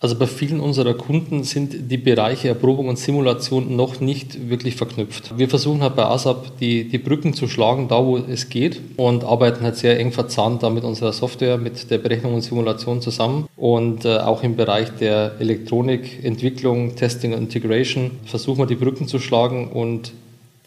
Also 0.04 0.18
bei 0.18 0.28
vielen 0.28 0.60
unserer 0.60 0.96
Kunden 0.96 1.46
sind 1.46 1.90
die 1.90 1.98
Bereiche 1.98 2.50
Erprobung 2.50 2.90
und 2.90 3.00
Simulation 3.00 3.78
noch 3.78 4.02
nicht 4.02 4.50
wirklich 4.50 4.76
verknüpft. 4.76 5.38
Wir 5.38 5.48
versuchen 5.48 5.82
halt 5.82 5.96
bei 5.96 6.04
ASAP 6.04 6.58
die, 6.60 6.90
die 6.90 6.98
Brücken 6.98 7.34
zu 7.34 7.48
schlagen, 7.48 7.88
da 7.88 8.06
wo 8.06 8.18
es 8.18 8.50
geht 8.50 8.82
und 8.98 9.24
arbeiten 9.24 9.64
halt 9.64 9.78
sehr 9.78 9.98
eng 9.98 10.12
verzahnt 10.12 10.62
da 10.62 10.70
mit 10.70 10.84
unserer 10.84 11.14
Software, 11.14 11.58
mit 11.58 11.90
der 11.90 12.00
Berechnung 12.00 12.34
und 12.34 12.42
Simulation 12.42 13.00
zusammen. 13.00 13.48
Und 13.56 14.04
äh, 14.04 14.18
auch 14.18 14.44
im 14.44 14.58
Bereich 14.58 14.90
der 15.00 15.36
Elektronik, 15.40 16.22
Entwicklung, 16.22 16.98
Testing 16.98 17.32
und 17.32 17.40
Integration 17.40 18.12
versuchen 18.26 18.58
wir 18.58 18.66
die 18.66 18.76
Brücken 18.76 19.08
zu 19.08 19.20
schlagen 19.20 19.70
und 19.70 20.12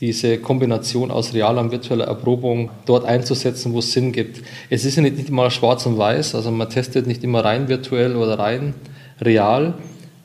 diese 0.01 0.39
Kombination 0.39 1.11
aus 1.11 1.35
realer 1.35 1.61
und 1.61 1.73
virtueller 1.73 2.07
Erprobung 2.07 2.71
dort 2.87 3.05
einzusetzen, 3.05 3.75
wo 3.75 3.81
es 3.81 3.93
Sinn 3.93 4.13
gibt. 4.13 4.41
Es 4.71 4.87
ist 4.87 4.97
ja 4.97 5.03
nicht, 5.03 5.29
immer 5.29 5.51
schwarz 5.51 5.85
und 5.85 5.99
weiß, 5.99 6.35
also 6.35 6.51
man 6.51 6.71
testet 6.71 7.07
nicht 7.07 7.23
immer 7.23 7.45
rein 7.45 7.69
virtuell 7.69 8.17
oder 8.17 8.39
rein 8.39 8.73
real. 9.21 9.75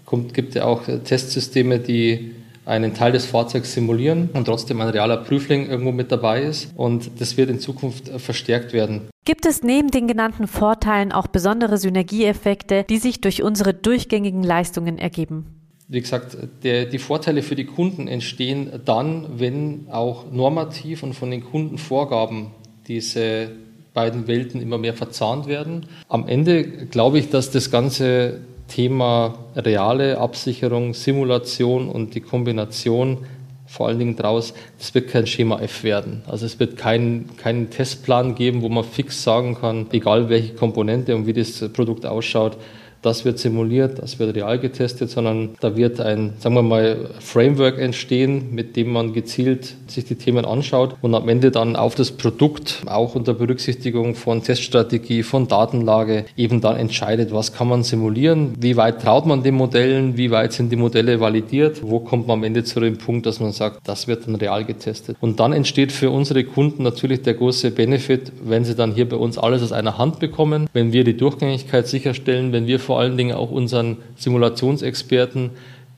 Kommt, 0.06 0.34
gibt 0.34 0.56
ja 0.56 0.66
auch 0.66 0.84
Testsysteme, 1.04 1.80
die 1.80 2.36
einen 2.66 2.94
Teil 2.94 3.12
des 3.12 3.26
Fahrzeugs 3.26 3.74
simulieren 3.74 4.30
und 4.34 4.46
trotzdem 4.46 4.82
ein 4.82 4.90
realer 4.90 5.18
Prüfling 5.18 5.68
irgendwo 5.68 5.92
mit 5.92 6.12
dabei 6.12 6.44
ist. 6.44 6.72
Und 6.76 7.10
das 7.20 7.38
wird 7.38 7.50
in 7.50 7.60
Zukunft 7.60 8.10
verstärkt 8.10 8.74
werden. 8.74 9.10
Gibt 9.26 9.46
es 9.46 9.64
neben 9.64 9.90
den 9.90 10.08
genannten 10.08 10.48
Vorteilen 10.48 11.12
auch 11.12 11.28
besondere 11.28 11.78
Synergieeffekte, 11.78 12.86
die 12.90 12.98
sich 12.98 13.22
durch 13.22 13.44
unsere 13.44 13.74
durchgängigen 13.74 14.44
Leistungen 14.44 14.98
ergeben? 14.98 15.46
Wie 15.88 16.00
gesagt, 16.00 16.38
der, 16.64 16.86
die 16.86 17.00
Vorteile 17.00 17.42
für 17.42 17.56
die 17.56 17.66
Kunden 17.66 18.08
entstehen 18.08 18.72
dann, 18.86 19.28
wenn 19.40 19.88
auch 19.92 20.32
normativ 20.32 21.04
und 21.04 21.14
von 21.14 21.30
den 21.30 21.44
Kundenvorgaben 21.44 22.52
diese 22.88 23.52
beiden 23.94 24.28
Welten 24.28 24.62
immer 24.62 24.78
mehr 24.78 24.94
verzahnt 24.94 25.48
werden. 25.48 25.88
Am 26.08 26.28
Ende 26.28 26.64
glaube 26.64 27.20
ich, 27.20 27.30
dass 27.30 27.52
das 27.52 27.72
Ganze 27.72 28.40
Thema 28.72 29.36
reale 29.56 30.18
Absicherung, 30.18 30.94
Simulation 30.94 31.90
und 31.90 32.16
die 32.16 32.22
Kombination 32.22 33.18
vor 33.66 33.88
allen 33.88 34.00
Dingen 34.00 34.16
draus, 34.18 34.54
das 34.78 34.94
wird 34.94 35.10
kein 35.10 35.26
Schema 35.28 35.62
F 35.62 35.84
werden. 35.84 36.24
Also 36.28 36.46
es 36.46 36.60
wird 36.60 36.76
keinen 36.76 37.38
keinen 37.38 37.70
Testplan 37.70 38.36
geben, 38.36 38.62
wo 38.62 38.70
man 38.70 38.84
fix 38.84 39.24
sagen 39.24 39.56
kann, 39.56 39.88
egal 39.92 40.28
welche 40.30 40.56
Komponente 40.56 41.16
und 41.16 41.26
wie 41.26 41.34
das 41.34 41.70
Produkt 41.72 42.06
ausschaut, 42.06 42.58
das 43.02 43.26
wird 43.26 43.40
simuliert, 43.40 44.00
das 44.00 44.20
wird 44.20 44.36
real 44.36 44.60
getestet, 44.60 45.10
sondern 45.10 45.56
da 45.60 45.76
wird 45.76 46.00
ein, 46.00 46.34
sagen 46.40 46.56
wir 46.56 46.62
mal, 46.62 47.10
Framework 47.20 47.80
entstehen, 47.80 48.54
mit 48.54 48.76
dem 48.76 48.92
man 48.92 49.14
gezielt 49.14 49.76
sich 49.88 50.06
die 50.06 50.16
Themen 50.16 50.46
anschaut 50.46 50.96
und 51.02 51.14
am 51.16 51.28
Ende 51.28 51.52
dann 51.52 51.76
auf 51.76 51.96
das 51.96 52.12
Produkt, 52.12 52.84
auch 52.86 53.16
unter 53.16 53.34
Berücksichtigung 53.34 54.16
von 54.16 54.44
Teststrategie, 54.44 55.24
von 55.24 55.48
Datenlage, 55.48 56.26
eben 56.38 56.62
dann 56.62 56.78
entscheidet, 56.78 57.34
was 57.34 57.54
kann 57.54 57.68
man 57.68 57.84
simulieren, 57.84 58.54
wie 58.60 58.78
weit 58.78 59.02
traut 59.02 59.26
man 59.26 59.44
den 59.44 59.56
Modellen, 59.56 60.18
wie 60.18 60.32
weit 60.32 60.54
sind 60.54 60.72
die 60.72 60.76
Modelle 60.76 61.20
validiert, 61.20 61.82
wo 61.84 62.00
kommt 62.00 62.28
man 62.28 62.40
am 62.40 62.44
Ende 62.44 62.64
zu 62.64 62.80
dem 62.80 62.98
Punkt, 62.98 63.26
dass 63.26 63.40
man 63.40 63.52
sagt, 63.52 63.80
das 63.88 64.08
wird 64.08 64.28
dann 64.28 64.36
real 64.36 64.64
getestet. 64.64 65.18
Und 65.20 65.40
dann 65.40 65.54
entsteht 65.54 65.92
für 65.92 66.10
unsere 66.10 66.44
Kunden 66.44 66.84
natürlich 66.84 67.22
der 67.22 67.34
große 67.34 67.72
Benefit, 67.72 68.32
wenn 68.44 68.64
sie 68.64 68.76
dann 68.76 68.94
hier 68.94 69.08
bei 69.08 69.18
uns 69.18 69.38
alles 69.38 69.64
aus 69.64 69.72
einer 69.72 69.98
Hand 69.98 70.20
bekommen, 70.20 70.70
wenn 70.74 70.94
wir 70.94 71.04
die 71.04 71.18
Durchgängigkeit 71.18 71.88
sicherstellen, 71.88 72.52
wenn 72.52 72.68
wir 72.68 72.80
vor 72.92 73.00
allen 73.00 73.16
Dingen 73.16 73.38
auch 73.38 73.52
unseren 73.52 74.00
Simulationsexperten 74.18 75.52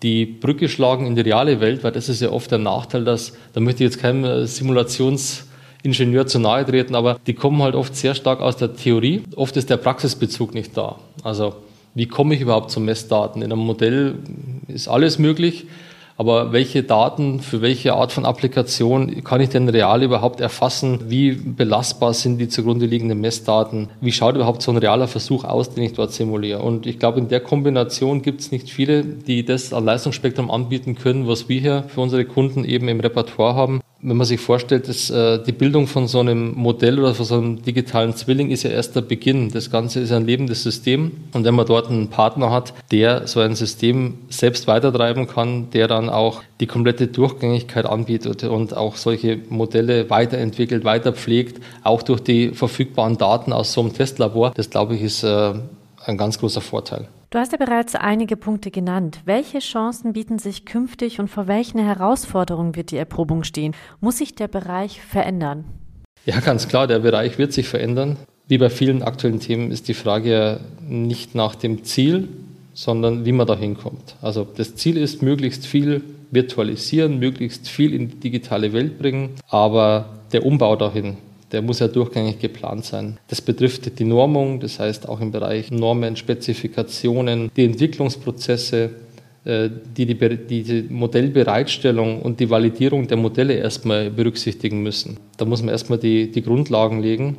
die 0.04 0.28
Brücke 0.28 0.70
schlagen 0.70 1.08
in 1.08 1.16
die 1.16 1.22
reale 1.22 1.60
Welt, 1.60 1.84
weil 1.84 1.92
das 1.92 2.08
ist 2.08 2.22
ja 2.22 2.30
oft 2.30 2.52
der 2.52 2.60
Nachteil, 2.60 3.04
dass, 3.04 3.34
da 3.54 3.62
möchte 3.62 3.84
ich 3.84 3.90
jetzt 3.90 4.00
keinem 4.00 4.26
äh, 4.26 4.46
Simulationsingenieur 4.46 6.28
zu 6.28 6.38
nahe 6.38 6.64
treten, 6.64 6.94
aber 6.94 7.20
die 7.26 7.34
kommen 7.34 7.64
halt 7.64 7.74
oft 7.74 7.96
sehr 7.96 8.14
stark 8.14 8.42
aus 8.42 8.58
der 8.58 8.76
Theorie. 8.76 9.24
Oft 9.36 9.58
ist 9.58 9.72
der 9.72 9.78
Praxisbezug 9.78 10.54
nicht 10.54 10.78
da. 10.78 11.00
Also 11.24 11.56
wie 11.96 12.06
komme 12.06 12.36
ich 12.36 12.42
überhaupt 12.42 12.70
zu 12.70 12.80
Messdaten? 12.80 13.42
In 13.42 13.52
einem 13.52 13.66
Modell 13.66 14.20
ist 14.68 14.88
alles 14.88 15.18
möglich. 15.18 15.66
Aber 16.16 16.52
welche 16.52 16.84
Daten 16.84 17.40
für 17.40 17.62
welche 17.62 17.94
Art 17.94 18.12
von 18.12 18.26
Applikation 18.26 19.24
kann 19.24 19.42
ich 19.42 19.50
denn 19.50 19.68
real 19.68 20.04
überhaupt 20.04 20.40
erfassen? 20.42 21.10
Wie 21.10 21.32
belastbar 21.32 22.14
sind 22.14 22.38
die 22.38 22.48
zugrunde 22.48 22.86
liegenden 22.86 23.20
Messdaten? 23.20 23.90
Wie 24.00 24.12
schaut 24.12 24.36
überhaupt 24.36 24.62
so 24.62 24.72
ein 24.72 24.78
realer 24.78 25.08
Versuch 25.08 25.44
aus, 25.44 25.74
den 25.74 25.84
ich 25.84 25.94
dort 25.94 26.12
simuliere? 26.12 26.62
Und 26.62 26.86
ich 26.86 27.00
glaube, 27.00 27.20
in 27.20 27.30
der 27.30 27.40
Kombination 27.40 28.22
gibt 28.22 28.42
es 28.42 28.52
nicht 28.52 28.70
viele, 28.70 29.04
die 29.04 29.44
das 29.44 29.74
an 29.74 29.86
Leistungsspektrum 29.86 30.52
anbieten 30.52 30.96
können, 30.96 31.28
was 31.28 31.50
wir 31.50 31.60
hier 31.60 31.84
für 31.88 32.02
unsere 32.02 32.26
Kunden 32.26 32.64
eben 32.64 32.88
im 32.88 33.00
Repertoire 33.00 33.56
haben 33.56 33.82
wenn 34.04 34.18
man 34.18 34.28
sich 34.28 34.40
vorstellt, 34.40 34.90
dass 34.90 35.10
äh, 35.10 35.42
die 35.44 35.54
Bildung 35.54 35.88
von 35.88 36.08
so 36.08 36.20
einem 36.20 36.54
Modell 36.56 37.00
oder 37.00 37.16
von 37.16 37.26
so 37.26 37.36
einem 37.36 37.64
digitalen 37.64 38.14
Zwilling 38.16 38.52
ist 38.52 38.64
ja 38.64 38.70
erst 38.70 38.96
der 38.96 39.02
Beginn. 39.02 39.50
Das 39.50 39.72
Ganze 39.72 40.02
ist 40.02 40.12
ein 40.12 40.26
lebendes 40.26 40.62
System. 40.62 41.12
Und 41.32 41.46
wenn 41.46 41.56
man 41.56 41.66
dort 41.66 41.90
einen 41.90 42.10
Partner 42.10 42.52
hat, 42.52 42.74
der 42.92 43.28
so 43.28 43.40
ein 43.40 43.56
System 43.56 44.16
selbst 44.30 44.68
weitertreiben 44.68 45.28
kann, 45.28 45.70
der 45.72 45.88
dann 45.88 46.10
auch 46.10 46.42
die 46.60 46.68
komplette 46.68 47.08
Durchgängigkeit 47.08 47.86
anbietet 47.86 48.44
und 48.44 48.76
auch 48.76 48.98
solche 48.98 49.40
Modelle 49.50 50.10
weiterentwickelt, 50.10 50.84
weiter 50.84 51.14
pflegt, 51.14 51.64
auch 51.84 52.04
durch 52.04 52.20
die 52.20 52.50
verfügbaren 52.50 53.18
Daten 53.18 53.54
aus 53.54 53.72
so 53.72 53.82
einem 53.82 53.94
Testlabor, 53.94 54.52
das 54.54 54.70
glaube 54.70 54.96
ich 54.96 55.02
ist 55.02 55.24
äh, 55.24 55.54
ein 56.06 56.18
ganz 56.18 56.40
großer 56.40 56.62
Vorteil. 56.62 57.08
Du 57.34 57.40
hast 57.40 57.52
ja 57.52 57.58
bereits 57.58 57.96
einige 57.96 58.38
Punkte 58.38 58.70
genannt. 58.70 59.22
Welche 59.26 59.58
Chancen 59.58 60.14
bieten 60.14 60.38
sich 60.38 60.66
künftig 60.66 61.20
und 61.20 61.30
vor 61.30 61.48
welchen 61.48 61.80
Herausforderungen 61.80 62.76
wird 62.76 62.92
die 62.92 62.98
Erprobung 62.98 63.44
stehen? 63.44 63.76
Muss 64.02 64.20
sich 64.20 64.36
der 64.36 64.48
Bereich 64.48 65.02
verändern? 65.02 65.64
Ja, 66.28 66.40
ganz 66.42 66.68
klar, 66.68 66.86
der 66.86 67.00
Bereich 67.00 67.40
wird 67.40 67.52
sich 67.52 67.68
verändern. 67.68 68.18
Wie 68.48 68.60
bei 68.60 68.70
vielen 68.70 69.02
aktuellen 69.02 69.40
Themen 69.40 69.72
ist 69.72 69.88
die 69.88 69.96
Frage 69.96 70.30
ja 70.30 70.60
nicht 70.88 71.34
nach 71.34 71.56
dem 71.56 71.84
Ziel, 71.84 72.28
sondern 72.76 73.26
wie 73.26 73.32
man 73.32 73.48
da 73.48 73.58
hinkommt. 73.58 74.16
Also 74.22 74.46
das 74.56 74.76
Ziel 74.76 74.98
ist, 74.98 75.24
möglichst 75.24 75.66
viel 75.66 76.04
virtualisieren, 76.30 77.18
möglichst 77.18 77.68
viel 77.68 77.96
in 77.96 78.10
die 78.10 78.20
digitale 78.20 78.74
Welt 78.74 79.00
bringen, 79.00 79.32
aber 79.50 80.06
der 80.34 80.46
Umbau 80.46 80.76
dahin, 80.76 81.18
der 81.54 81.62
muss 81.62 81.80
ja 81.80 81.88
durchgängig 81.88 82.40
geplant 82.40 82.84
sein. 82.84 83.20
Das 83.28 83.42
betrifft 83.42 84.00
die 84.00 84.04
Normung, 84.04 84.60
das 84.60 84.80
heißt 84.80 85.08
auch 85.08 85.22
im 85.22 85.32
Bereich 85.32 85.72
Normen, 85.72 86.16
Spezifikationen, 86.16 87.52
die 87.56 87.66
Entwicklungsprozesse, 87.66 88.90
äh, 89.46 89.70
die 89.96 90.06
die, 90.06 90.64
die 90.64 90.86
Modellbereitstellung 90.90 92.22
und 92.22 92.40
die 92.40 92.50
Validierung 92.50 93.08
der 93.08 93.18
Modelle 93.18 93.54
erstmal 93.54 94.10
berücksichtigen 94.10 94.82
müssen. 94.82 95.18
Da 95.38 95.46
muss 95.46 95.62
man 95.62 95.70
erstmal 95.70 96.00
die, 96.00 96.32
die 96.32 96.42
Grundlagen 96.42 97.02
legen. 97.02 97.38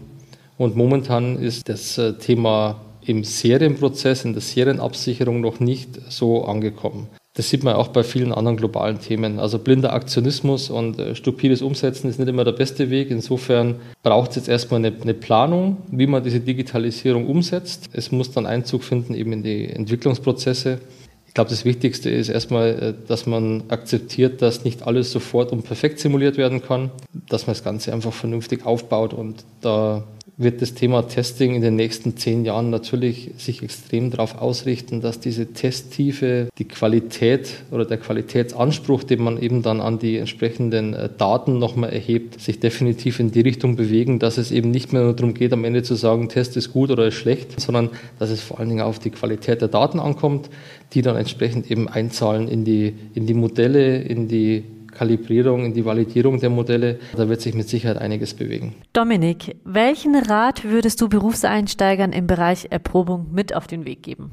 Und 0.57 0.77
momentan 0.77 1.39
ist 1.39 1.69
das 1.69 1.99
äh, 1.99 2.13
Thema 2.15 2.81
im 3.07 3.25
Serienprozess, 3.25 4.25
in 4.25 4.33
der 4.33 4.43
Serienabsicherung 4.43 5.41
noch 5.41 5.61
nicht 5.61 6.01
so 6.09 6.45
angekommen. 6.45 7.09
Das 7.37 7.51
sieht 7.51 7.65
man 7.65 7.75
auch 7.75 7.89
bei 7.89 8.05
vielen 8.05 8.33
anderen 8.33 8.57
globalen 8.57 9.01
Themen. 9.01 9.41
Also 9.41 9.59
blinder 9.59 9.93
Aktionismus 9.93 10.71
und 10.71 11.01
äh, 11.01 11.17
stupides 11.17 11.63
Umsetzen 11.63 12.09
ist 12.09 12.21
nicht 12.21 12.29
immer 12.29 12.45
der 12.45 12.53
beste 12.53 12.91
Weg. 12.91 13.11
Insofern 13.11 13.77
braucht 14.05 14.31
es 14.31 14.37
jetzt 14.37 14.49
erstmal 14.49 14.79
eine, 14.79 14.93
eine, 15.03 15.15
Planung, 15.15 15.79
wie 15.91 16.07
man 16.07 16.23
diese 16.23 16.39
Digitalisierung 16.39 17.27
umsetzt. 17.27 17.91
Es 17.93 18.13
muss 18.13 18.31
dann 18.31 18.47
Einzug 18.47 18.85
finden 18.85 19.15
eben 19.15 19.33
in 19.33 19.43
die 19.43 19.69
Entwicklungsprozesse. 19.69 20.79
Ich 21.27 21.35
glaube, 21.35 21.51
das 21.51 21.65
Wichtigste 21.65 22.09
ist 22.09 22.29
erstmal, 22.29 22.69
äh, 22.69 22.95
dass 23.09 23.27
man 23.27 23.65
akzeptiert, 23.67 24.41
dass 24.41 24.65
nicht 24.65 24.87
alles 24.87 25.11
sofort 25.11 25.51
und 25.51 25.65
perfekt 25.65 25.99
simuliert 25.99 26.37
werden 26.37 26.63
kann, 26.63 26.93
dass 27.29 27.49
man 27.49 27.55
das 27.55 27.65
Ganze 27.65 27.93
einfach 27.93 28.13
vernünftig 28.13 28.65
aufbaut 28.65 29.13
und 29.13 29.45
da 29.61 30.05
wird 30.37 30.61
das 30.63 30.75
Thema 30.75 31.03
Testing 31.03 31.55
in 31.55 31.63
den 31.63 31.77
nächsten 31.77 32.17
zehn 32.17 32.45
Jahren 32.45 32.71
natürlich 32.71 33.31
sich 33.39 33.63
extrem 33.63 34.11
darauf 34.11 34.37
ausrichten, 34.37 35.01
dass 35.01 35.21
diese 35.21 35.53
Testtiefe, 35.53 36.49
die 36.59 36.65
Qualität 36.65 37.63
oder 37.71 37.85
der 37.85 37.99
Qualitätsanspruch, 37.99 39.05
den 39.05 39.23
man 39.23 39.41
eben 39.41 39.63
dann 39.63 39.81
an 39.81 40.01
die 40.01 40.17
entsprechenden 40.17 40.93
äh, 40.93 41.09
Daten 41.17 41.59
nochmal 41.61 41.93
erhebt, 41.93 42.41
sich 42.41 42.59
definitiv 42.59 43.21
in 43.21 43.31
die 43.31 43.43
Richtung 43.43 43.77
bewegen, 43.77 44.19
dass 44.19 44.37
es 44.37 44.51
eben 44.51 44.73
nicht 44.73 44.93
mehr 44.93 45.05
nur 45.05 45.15
darum 45.15 45.35
geht, 45.35 45.53
am 45.53 45.65
Ende 45.65 45.85
zu 45.85 45.95
sagen, 45.95 46.29
Test 46.29 46.57
ist 46.57 46.73
gut 46.73 46.91
oder 46.91 47.07
ist 47.07 47.15
schlecht, 47.15 47.61
sondern 47.61 47.91
dass 48.19 48.31
es 48.31 48.41
vor 48.41 48.59
allen 48.59 48.71
Dingen 48.71 48.83
auf 48.83 48.99
die 48.99 49.11
Qualität 49.11 49.61
der 49.61 49.69
Daten 49.69 50.01
ankommt, 50.01 50.51
die 50.95 51.03
dann 51.03 51.17
entsprechend 51.17 51.71
eben 51.71 51.89
einzahlen 51.89 52.49
in 52.49 52.65
die, 52.65 52.95
in 53.15 53.27
die 53.27 53.35
Modelle, 53.35 53.99
in 53.99 54.27
die 54.27 54.65
Kalibrierung, 54.95 55.65
in 55.65 55.75
die 55.75 55.85
Validierung 55.85 56.41
der 56.41 56.51
Modelle. 56.51 56.99
Da 57.17 57.29
wird 57.29 57.41
sich 57.41 57.55
mit 57.55 57.69
Sicherheit 57.69 57.99
einiges 57.99 58.35
bewegen. 58.35 58.75
Dominik, 58.93 59.57
welchen 59.65 60.15
Rat 60.17 60.65
würdest 60.65 61.01
du 61.01 61.09
Berufseinsteigern 61.09 62.13
im 62.13 62.27
Bereich 62.27 62.69
Erprobung 62.71 63.27
mit 63.33 63.55
auf 63.55 63.67
den 63.67 63.85
Weg 63.85 64.03
geben? 64.03 64.33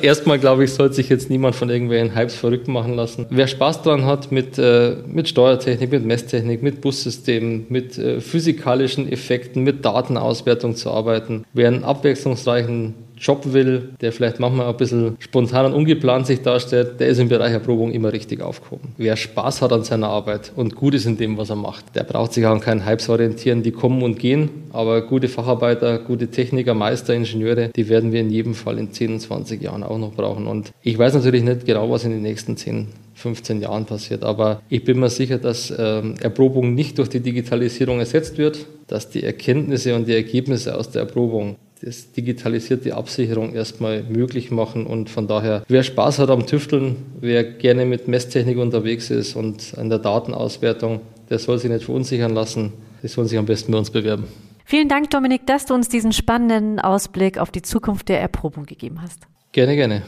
Erstmal 0.00 0.38
glaube 0.38 0.64
ich, 0.64 0.72
sollte 0.72 0.94
sich 0.94 1.10
jetzt 1.10 1.28
niemand 1.28 1.54
von 1.54 1.68
irgendwelchen 1.68 2.16
Hypes 2.16 2.34
verrückt 2.34 2.66
machen 2.66 2.94
lassen. 2.94 3.26
Wer 3.28 3.46
Spaß 3.46 3.82
daran 3.82 4.06
hat, 4.06 4.32
mit, 4.32 4.58
äh, 4.58 4.96
mit 5.06 5.28
Steuertechnik, 5.28 5.92
mit 5.92 6.04
Messtechnik, 6.04 6.62
mit 6.62 6.80
Bussystemen, 6.80 7.66
mit 7.68 7.98
äh, 7.98 8.20
physikalischen 8.20 9.10
Effekten, 9.10 9.62
mit 9.62 9.84
Datenauswertung 9.84 10.76
zu 10.76 10.90
arbeiten, 10.90 11.44
wer 11.52 11.68
einen 11.68 11.84
abwechslungsreichen 11.84 12.94
Job 13.22 13.52
will, 13.52 13.90
der 14.00 14.10
vielleicht 14.10 14.40
manchmal 14.40 14.66
ein 14.66 14.76
bisschen 14.76 15.16
spontan 15.20 15.66
und 15.66 15.74
ungeplant 15.74 16.26
sich 16.26 16.42
darstellt, 16.42 16.98
der 16.98 17.06
ist 17.06 17.20
im 17.20 17.28
Bereich 17.28 17.52
Erprobung 17.52 17.92
immer 17.92 18.12
richtig 18.12 18.42
aufgehoben. 18.42 18.88
Wer 18.96 19.16
Spaß 19.16 19.62
hat 19.62 19.72
an 19.72 19.84
seiner 19.84 20.08
Arbeit 20.08 20.52
und 20.56 20.74
gut 20.74 20.94
ist 20.94 21.06
in 21.06 21.16
dem, 21.16 21.38
was 21.38 21.48
er 21.50 21.56
macht, 21.56 21.94
der 21.94 22.02
braucht 22.02 22.32
sich 22.32 22.44
auch 22.44 22.50
an 22.50 22.60
keinen 22.60 22.84
Hypes 22.84 23.08
orientieren, 23.08 23.62
die 23.62 23.70
kommen 23.70 24.02
und 24.02 24.18
gehen, 24.18 24.50
aber 24.72 25.02
gute 25.02 25.28
Facharbeiter, 25.28 26.00
gute 26.00 26.28
Techniker, 26.28 26.74
Meister, 26.74 27.14
Ingenieure, 27.14 27.68
die 27.68 27.88
werden 27.88 28.10
wir 28.10 28.20
in 28.20 28.30
jedem 28.30 28.54
Fall 28.54 28.76
in 28.78 28.90
10, 28.90 29.20
20 29.20 29.62
Jahren 29.62 29.84
auch 29.84 29.98
noch 29.98 30.12
brauchen. 30.14 30.48
Und 30.48 30.72
ich 30.82 30.98
weiß 30.98 31.14
natürlich 31.14 31.44
nicht 31.44 31.64
genau, 31.64 31.88
was 31.92 32.02
in 32.02 32.10
den 32.10 32.22
nächsten 32.22 32.56
10, 32.56 32.88
15 33.14 33.60
Jahren 33.60 33.84
passiert. 33.84 34.24
Aber 34.24 34.62
ich 34.68 34.82
bin 34.82 34.98
mir 34.98 35.10
sicher, 35.10 35.38
dass 35.38 35.72
ähm, 35.78 36.16
Erprobung 36.20 36.74
nicht 36.74 36.98
durch 36.98 37.08
die 37.08 37.20
Digitalisierung 37.20 38.00
ersetzt 38.00 38.36
wird, 38.36 38.66
dass 38.88 39.10
die 39.10 39.22
Erkenntnisse 39.22 39.94
und 39.94 40.08
die 40.08 40.14
Ergebnisse 40.14 40.76
aus 40.76 40.90
der 40.90 41.02
Erprobung 41.02 41.56
das 41.82 42.12
digitalisierte 42.12 42.94
Absicherung 42.94 43.54
erstmal 43.54 44.04
möglich 44.04 44.50
machen. 44.50 44.86
Und 44.86 45.10
von 45.10 45.26
daher, 45.26 45.64
wer 45.68 45.82
Spaß 45.82 46.20
hat 46.20 46.30
am 46.30 46.46
Tüfteln, 46.46 46.96
wer 47.20 47.42
gerne 47.42 47.84
mit 47.84 48.06
Messtechnik 48.06 48.56
unterwegs 48.56 49.10
ist 49.10 49.34
und 49.34 49.74
an 49.76 49.88
der 49.88 49.98
Datenauswertung, 49.98 51.00
der 51.28 51.38
soll 51.38 51.58
sich 51.58 51.70
nicht 51.70 51.84
verunsichern 51.84 52.34
lassen. 52.34 52.72
Die 53.02 53.08
sollen 53.08 53.26
sich 53.26 53.38
am 53.38 53.46
besten 53.46 53.72
bei 53.72 53.78
uns 53.78 53.90
bewerben. 53.90 54.24
Vielen 54.64 54.88
Dank, 54.88 55.10
Dominik, 55.10 55.44
dass 55.46 55.66
du 55.66 55.74
uns 55.74 55.88
diesen 55.88 56.12
spannenden 56.12 56.78
Ausblick 56.78 57.38
auf 57.38 57.50
die 57.50 57.62
Zukunft 57.62 58.08
der 58.08 58.20
Erprobung 58.20 58.64
gegeben 58.64 59.02
hast. 59.02 59.26
Gerne, 59.50 59.74
gerne. 59.74 60.02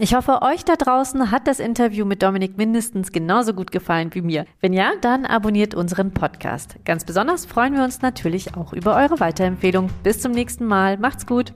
Ich 0.00 0.14
hoffe, 0.14 0.42
euch 0.42 0.64
da 0.64 0.76
draußen 0.76 1.32
hat 1.32 1.48
das 1.48 1.58
Interview 1.58 2.04
mit 2.04 2.22
Dominik 2.22 2.56
mindestens 2.56 3.10
genauso 3.10 3.52
gut 3.52 3.72
gefallen 3.72 4.14
wie 4.14 4.22
mir. 4.22 4.46
Wenn 4.60 4.72
ja, 4.72 4.92
dann 5.00 5.26
abonniert 5.26 5.74
unseren 5.74 6.12
Podcast. 6.12 6.76
Ganz 6.84 7.04
besonders 7.04 7.46
freuen 7.46 7.74
wir 7.74 7.82
uns 7.82 8.00
natürlich 8.00 8.56
auch 8.56 8.72
über 8.72 8.94
eure 8.94 9.18
Weiterempfehlung. 9.18 9.90
Bis 10.04 10.20
zum 10.20 10.30
nächsten 10.30 10.66
Mal. 10.66 10.98
Macht's 10.98 11.26
gut. 11.26 11.52